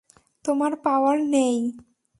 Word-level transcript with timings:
তোমার 0.45 0.71
পাওয়ার 0.83 1.17
নেই? 1.27 1.57